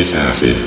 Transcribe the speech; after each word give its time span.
this 0.00 0.14
acid. 0.14 0.59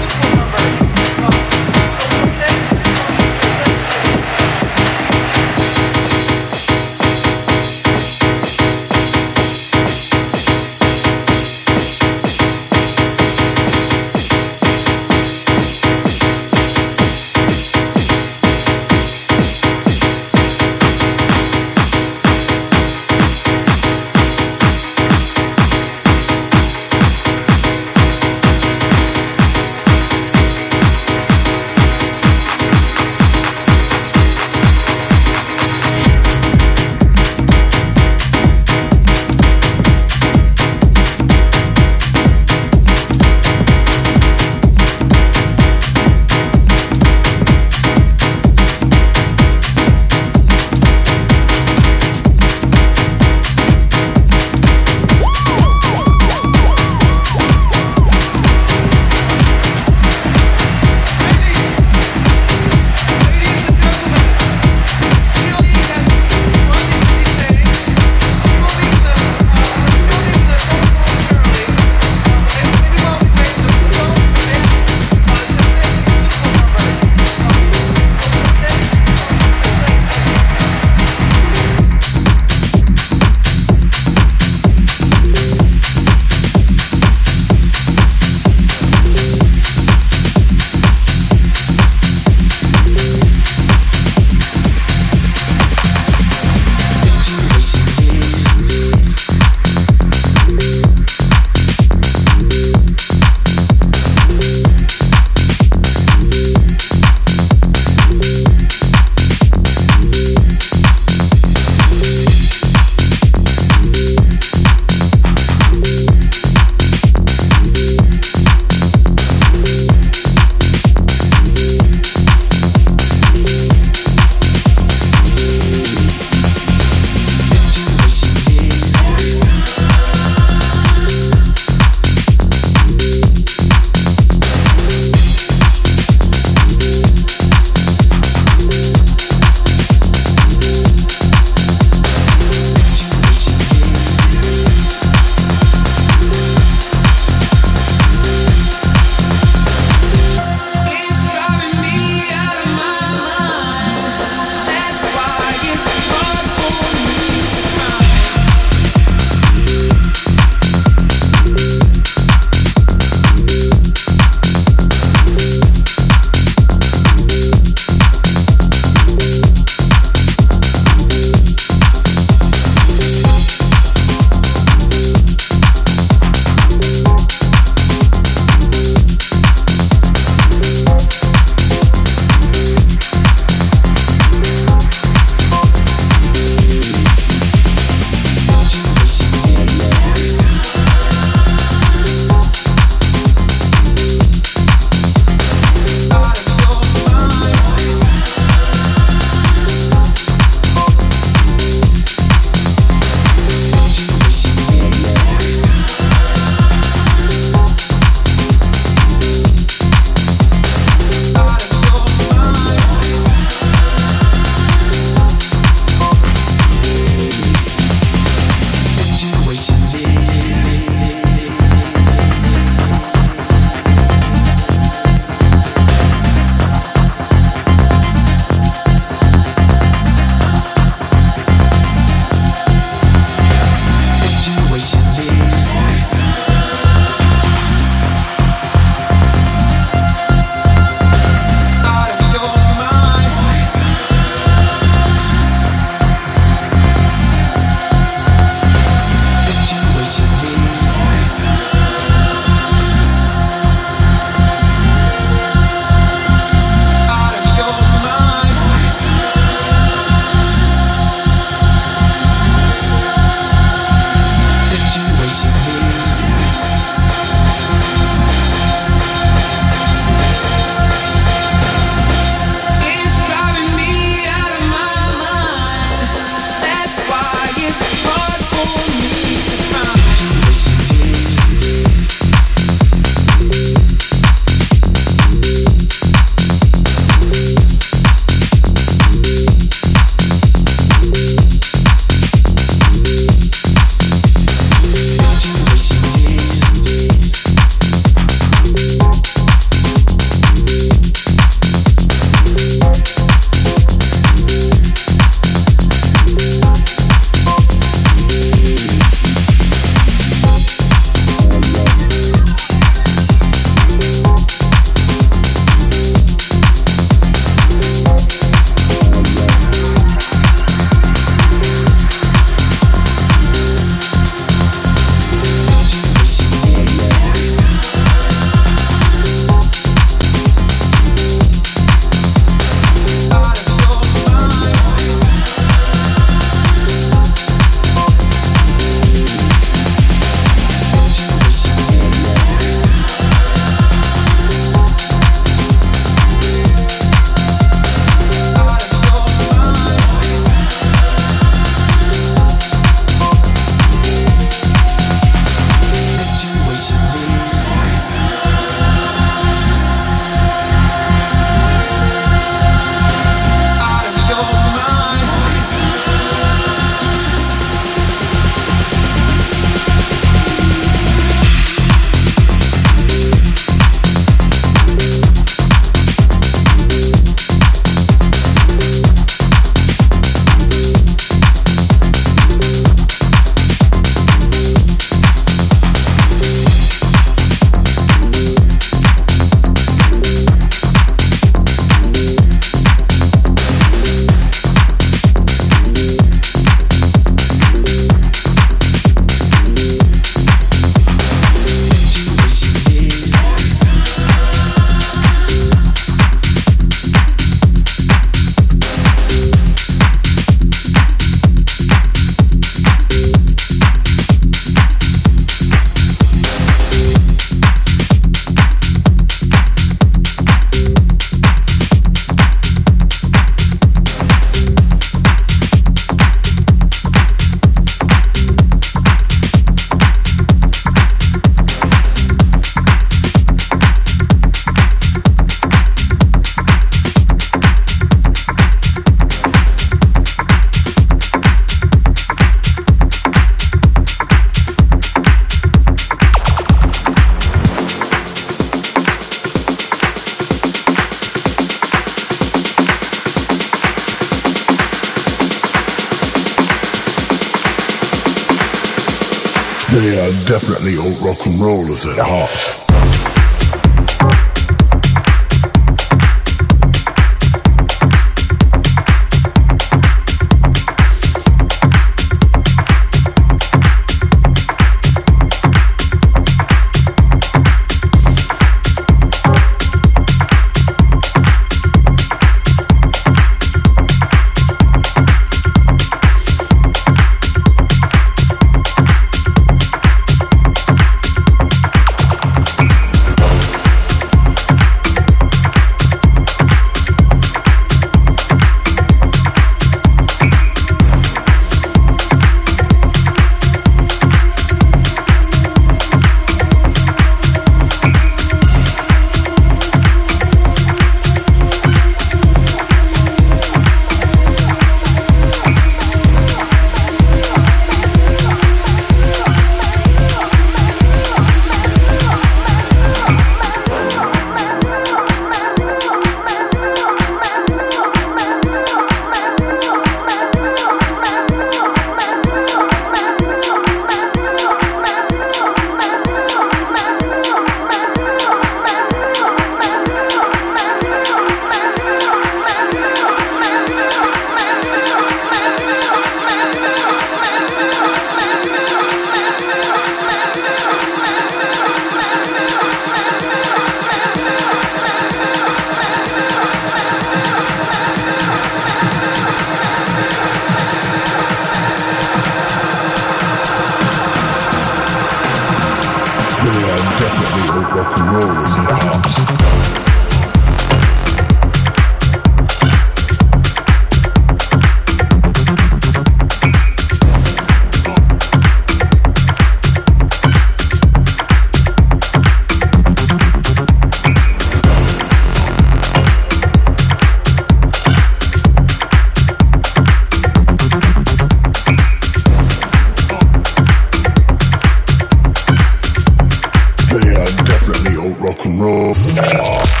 roll. 598.81 600.00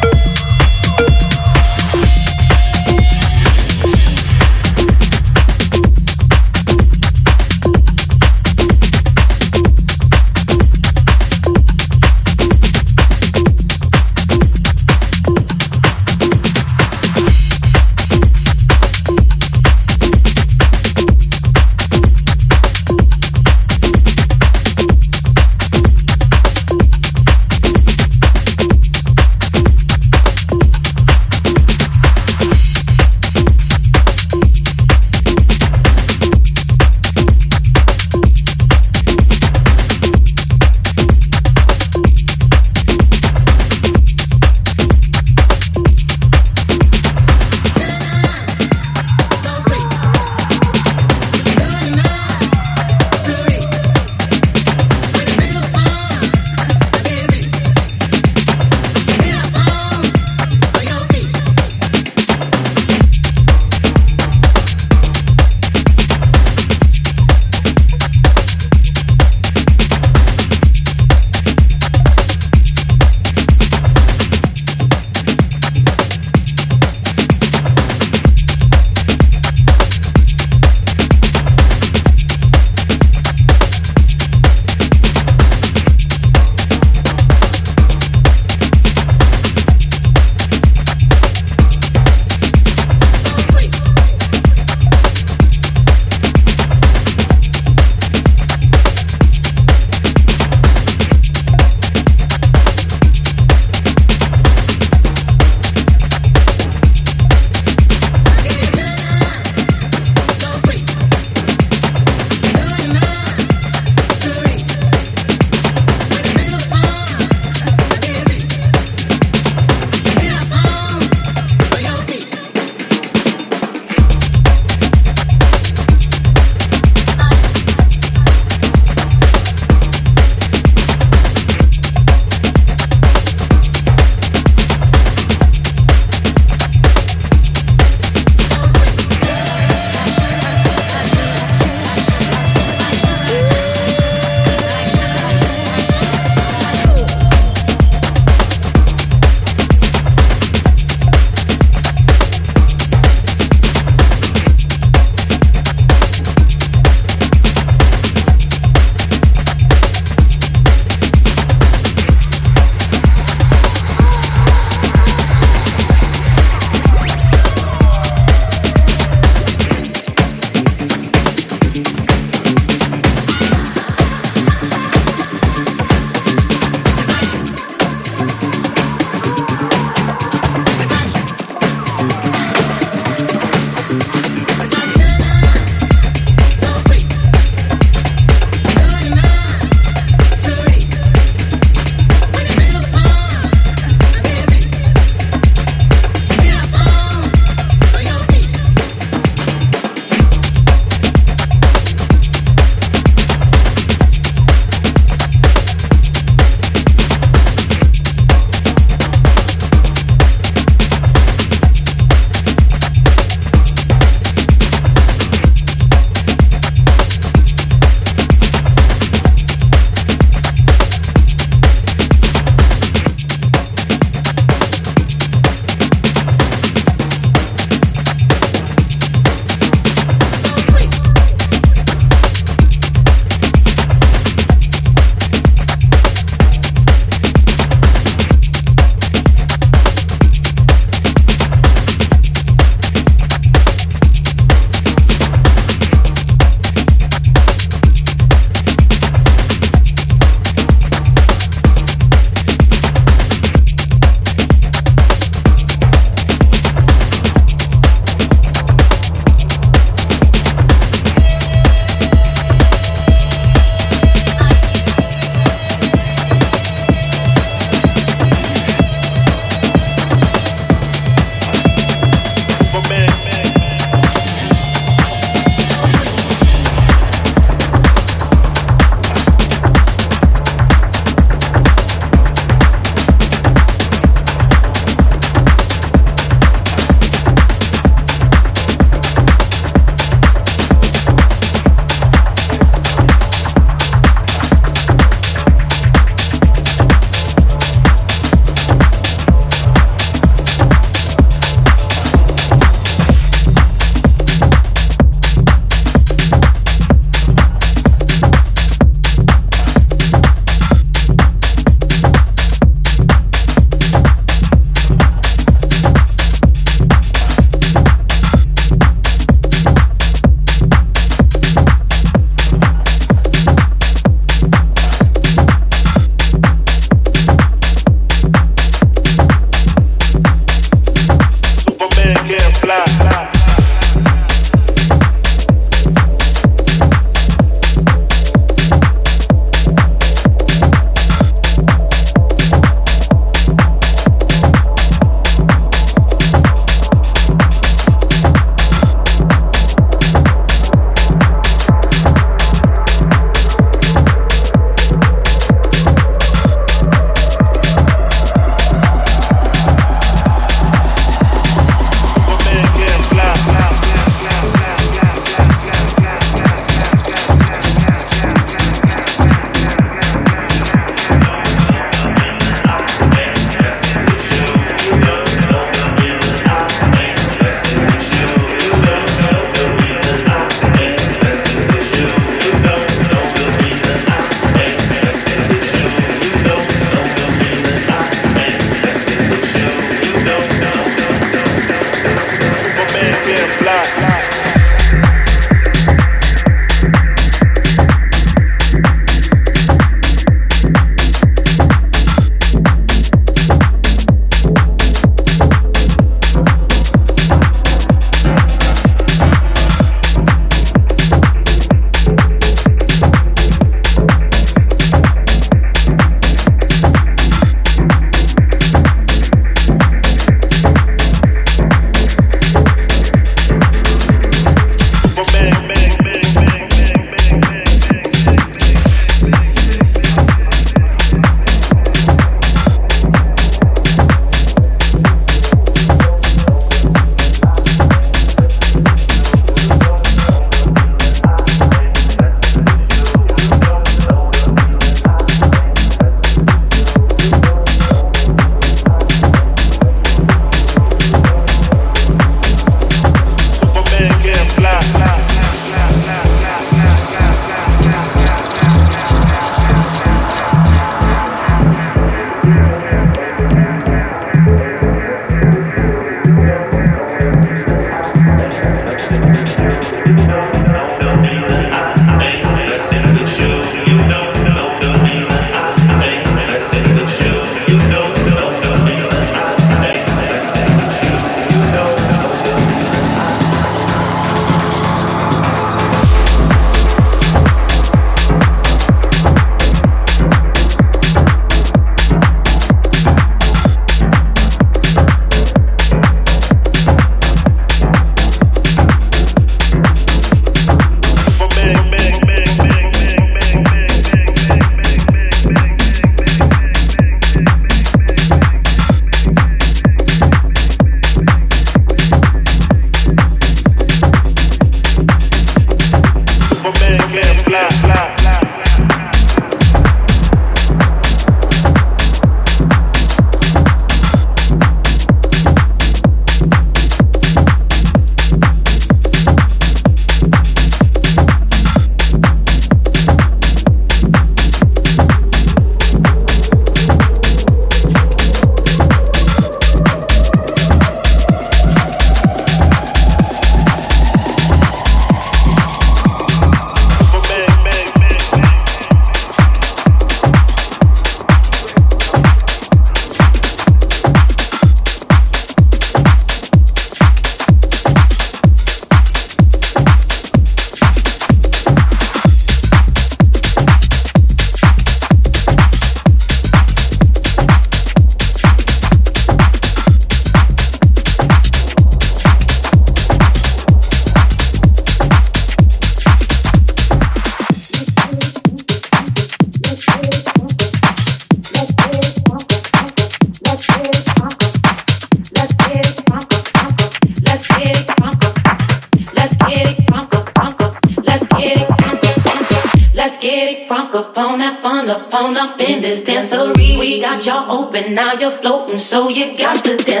you're 597.25 597.45
open, 597.47 597.93
now 597.93 598.13
you're 598.13 598.31
floating, 598.31 598.77
so 598.77 599.09
you 599.09 599.37
got 599.37 599.63
to 599.65 599.77
dance. 599.77 600.00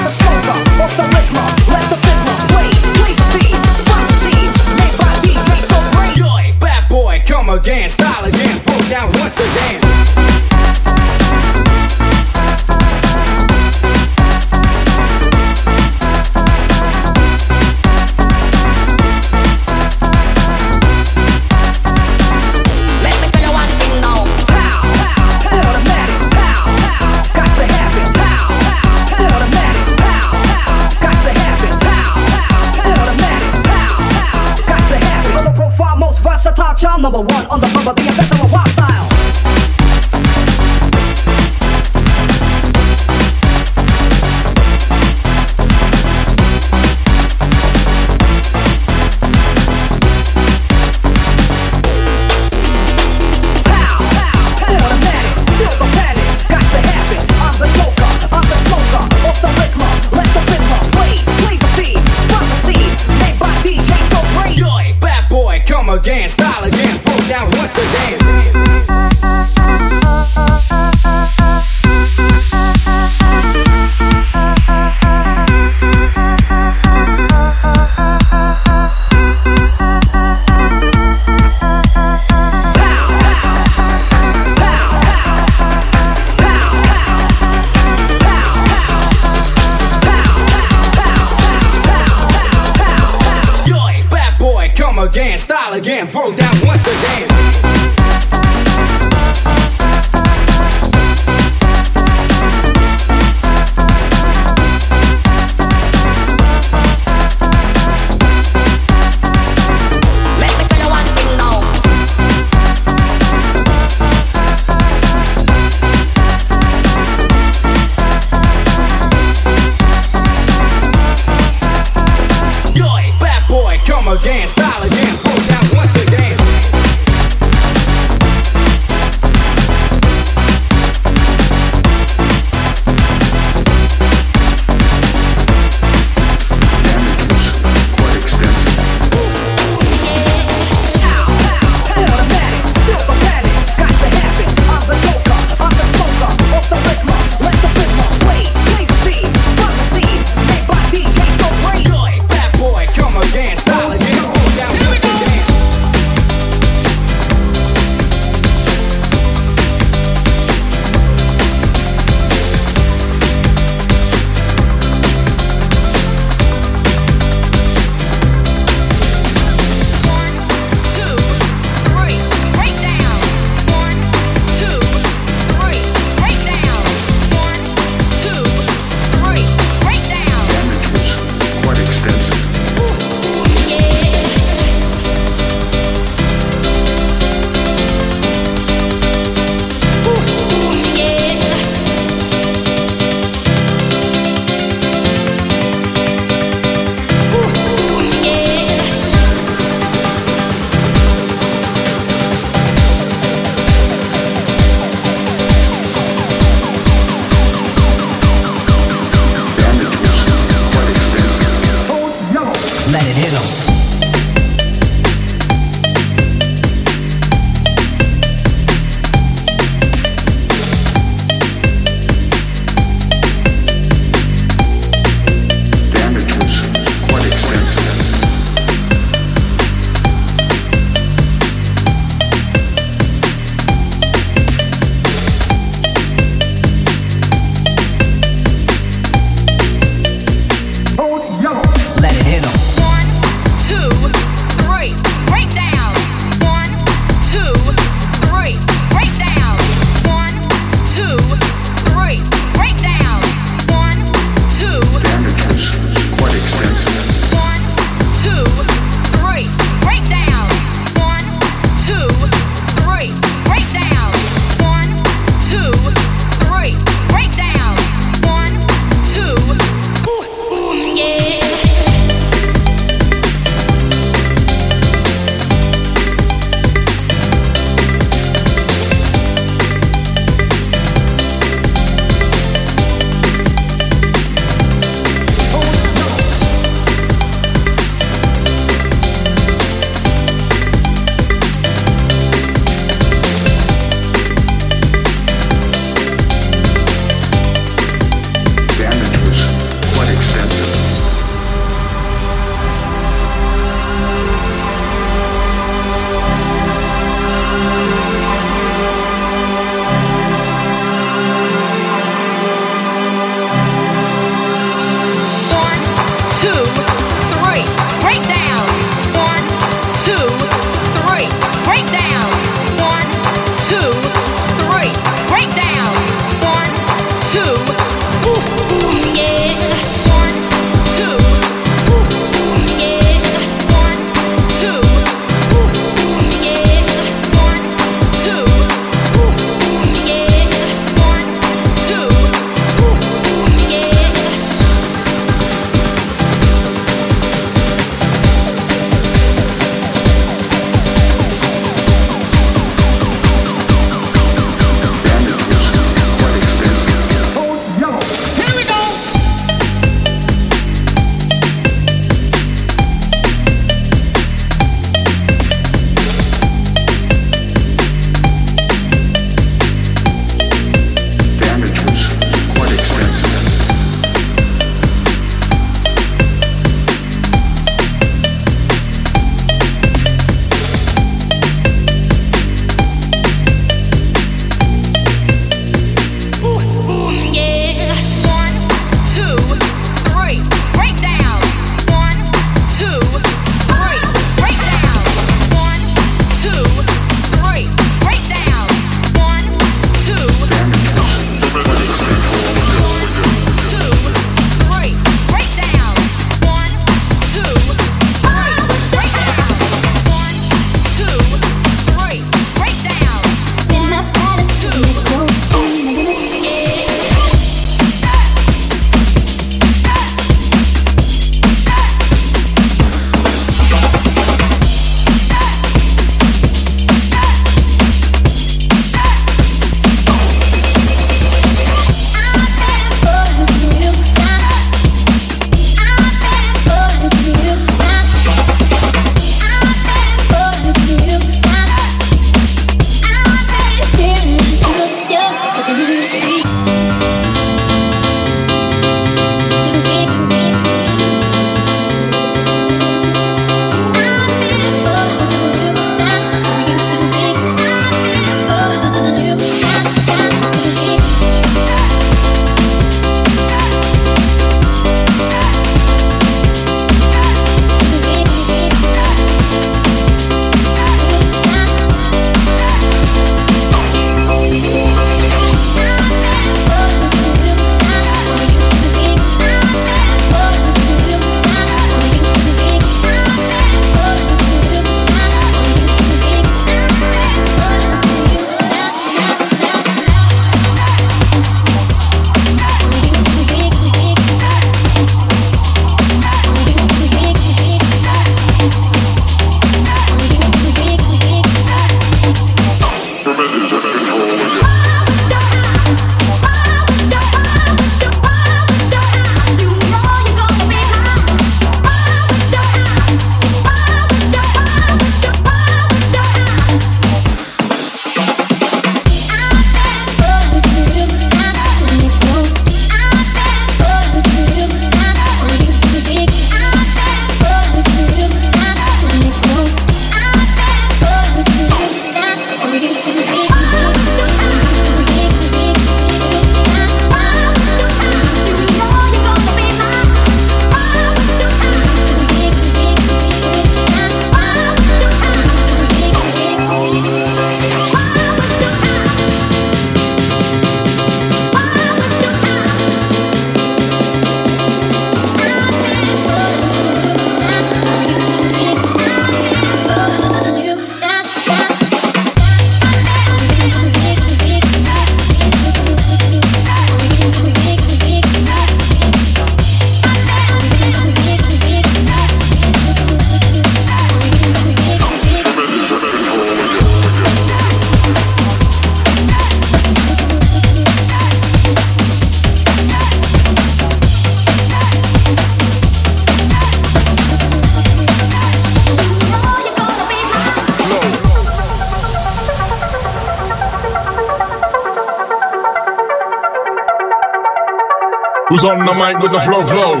who's 598.60 598.70
on 598.70 598.78
the 598.78 598.92
mic 598.94 599.18
with 599.22 599.32
the 599.32 599.40
flow 599.40 599.62
flow. 599.64 600.00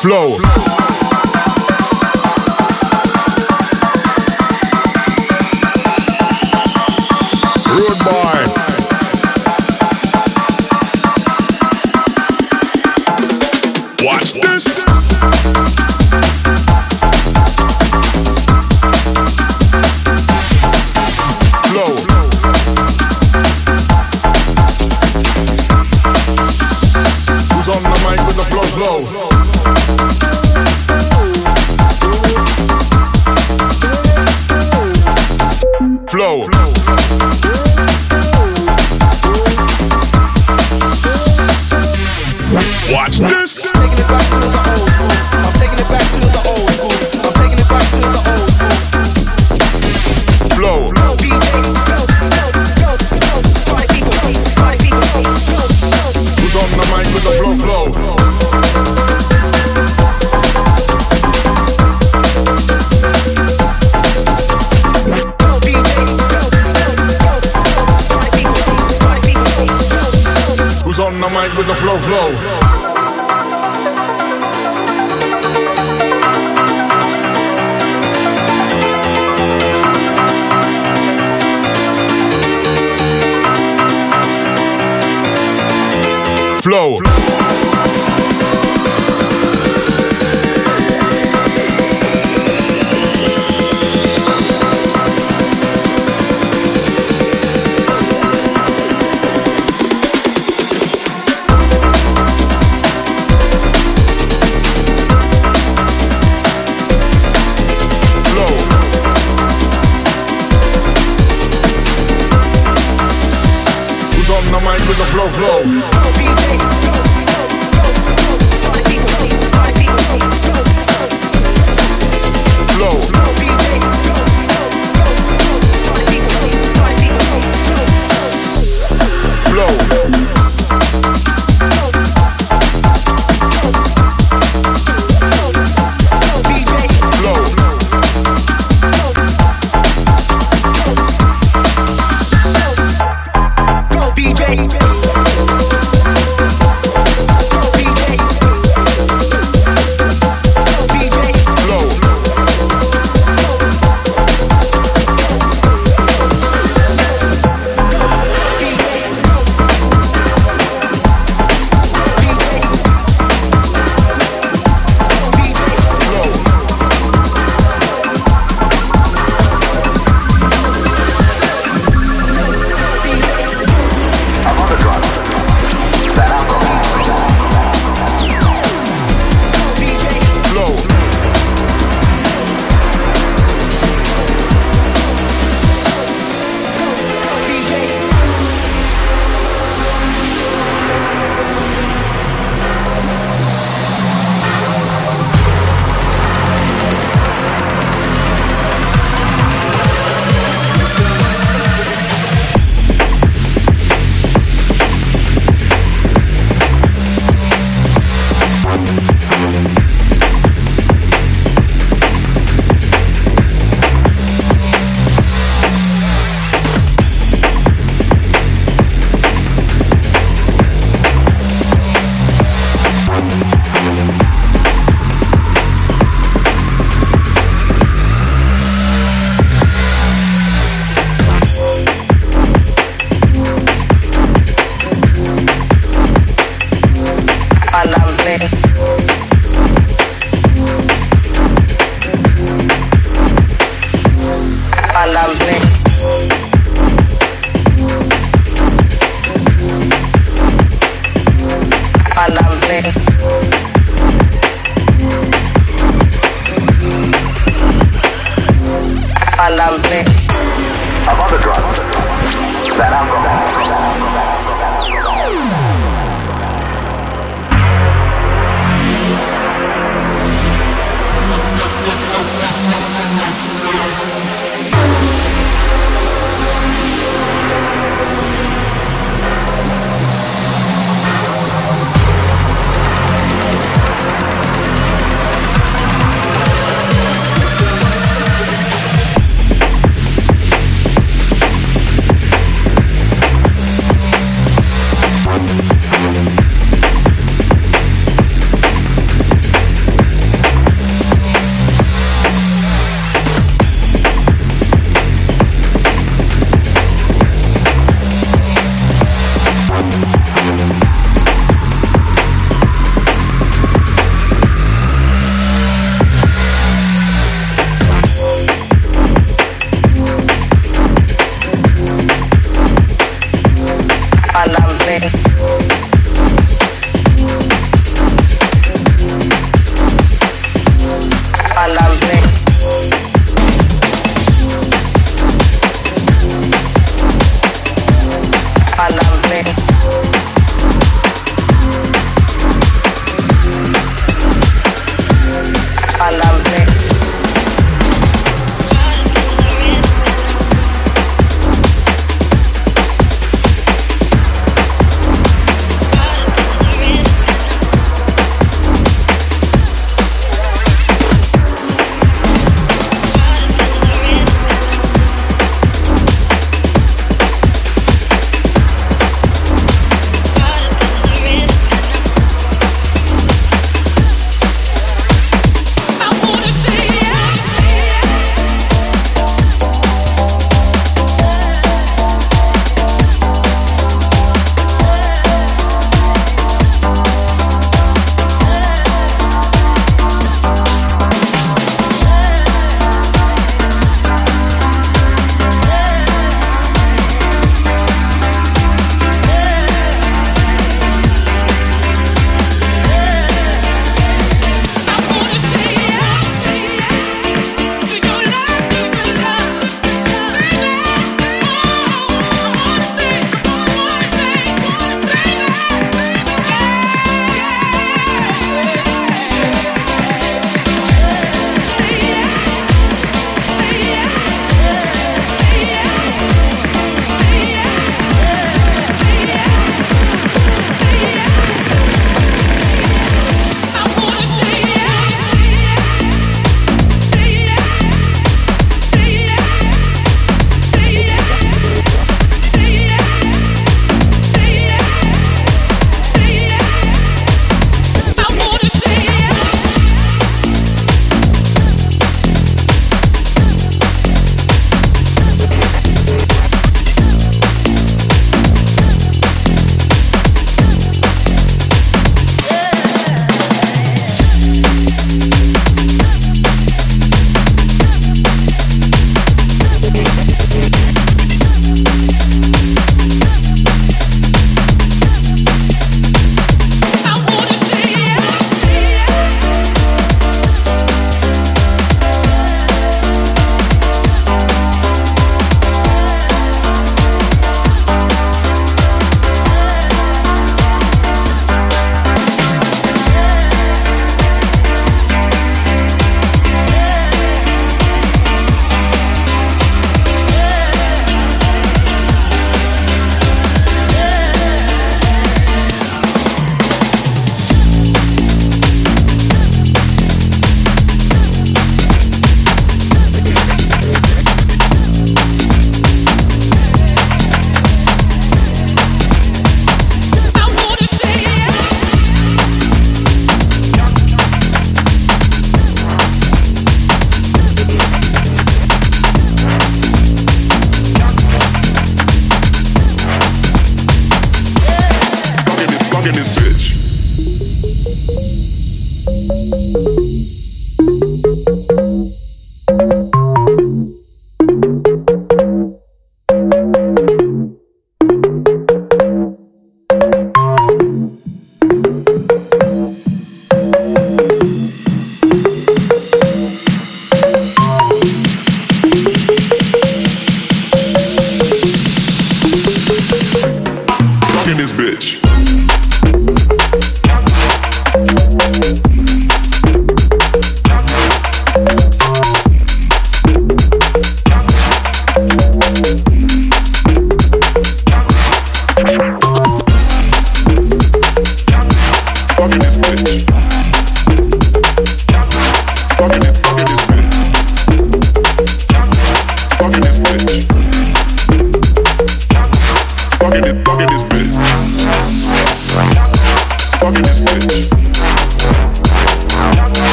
Flow. 0.00 0.38
flow. 0.38 0.55